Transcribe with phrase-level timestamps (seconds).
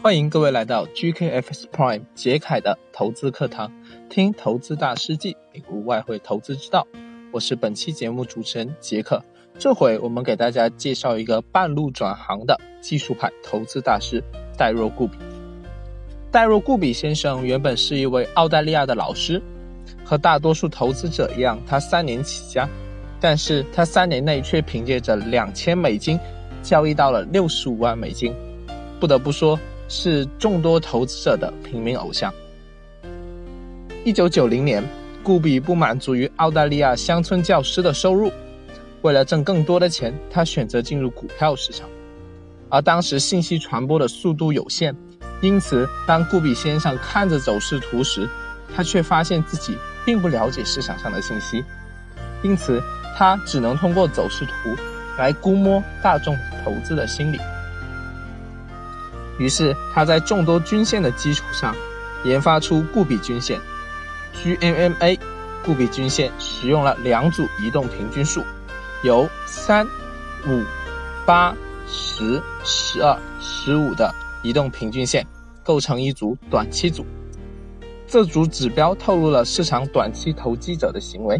[0.00, 3.72] 欢迎各位来到 GKFS Prime 杰凯的投资课堂，
[4.08, 6.86] 听投资大师记，领悟外汇投资之道。
[7.32, 9.20] 我是本期节目主持人杰克。
[9.58, 14.22] 这回我们给大家介绍一个半路转行的技术派投资大师
[14.56, 15.18] 戴若固比。
[16.30, 19.42] 戴若固比先生原本是一位澳大利亚的老师，
[20.04, 22.68] 和大多数投资者一样，他三年起家，
[23.18, 26.16] 但是他三年内却凭借着两千美金
[26.62, 28.32] 交易到了六十五万美金，
[29.00, 29.58] 不得不说。
[29.88, 32.32] 是众多投资者的平民偶像。
[34.04, 34.84] 一九九零年，
[35.22, 38.30] 顾比不满足于澳大利亚乡村教师的收入，
[39.02, 41.88] 为了挣更多的钱，他选择进入股票市场。
[42.70, 44.94] 而当时信息传播的速度有限，
[45.40, 48.28] 因此当顾比先生看着走势图时，
[48.74, 51.64] 他却发现自己并不了解市场上的信息，
[52.42, 52.82] 因此
[53.16, 54.76] 他只能通过走势图
[55.16, 57.38] 来估摸大众投资的心理。
[59.38, 61.74] 于是他在众多均线的基础上，
[62.24, 63.60] 研发出固比均线
[64.34, 65.18] （GMMA）。
[65.64, 68.42] 固比均线使用了两组移动平均数，
[69.02, 69.84] 由三、
[70.46, 70.64] 五、
[71.26, 71.54] 八、
[71.86, 75.26] 十、十二、十五的移动平均线
[75.62, 77.04] 构成一组短期组。
[78.06, 81.38] 这组指标透露了市场短期投机者的行为，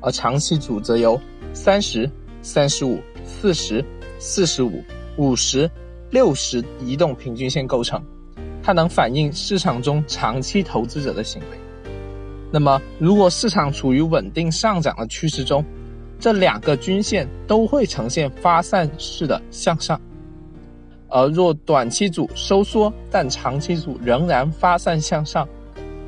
[0.00, 1.20] 而长期组则由
[1.52, 3.84] 三十、三十五、四十、
[4.18, 4.82] 四十五、
[5.18, 5.70] 五十。
[6.12, 8.00] 六十移动平均线构成，
[8.62, 11.58] 它能反映市场中长期投资者的行为。
[12.50, 15.64] 那么，如果市场处于稳定上涨的趋势中，
[16.20, 19.98] 这两个均线都会呈现发散式的向上；
[21.08, 25.48] 而若短期组收缩，但长期组仍然发散向上，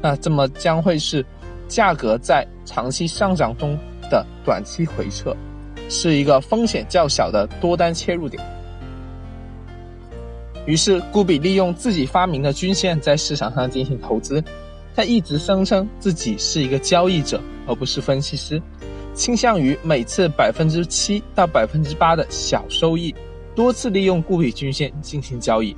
[0.02, 1.25] 那这么将会是
[1.66, 3.75] 价格在长期上涨中
[4.10, 5.34] 的短期回撤，
[5.88, 8.44] 是一个风险较小的多单切入点。
[10.66, 14.42] 于是，古比利用自己发明的均线在市场上进行投资。
[14.96, 18.62] 他一直声称自己是一个交易者，而不是分析师，
[19.12, 23.14] 倾向于每次百分之七到百分之八的小收益，
[23.56, 25.76] 多次利用固比均线进行交易。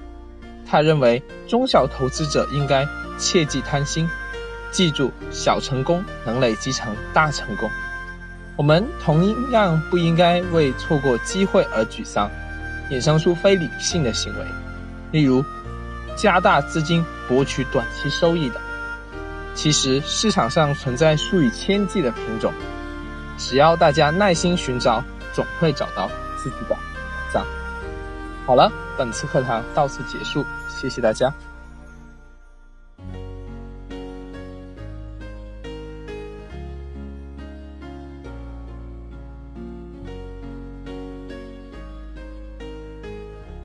[0.67, 2.87] 他认为，中小投资者应该
[3.19, 4.07] 切忌贪心，
[4.71, 7.69] 记住小成功能累积成大成功。
[8.55, 12.31] 我们同样不应该为错过机会而沮丧，
[12.91, 14.45] 衍生出非理性的行为。
[15.17, 15.43] 例如，
[16.15, 18.61] 加大资金博取短期收益的，
[19.55, 22.53] 其实市场上存在数以千计的品种，
[23.39, 26.77] 只要大家耐心寻找，总会找到自己的宝
[27.33, 27.47] 藏。
[28.45, 31.33] 好了，本次课堂到此结束，谢谢大家。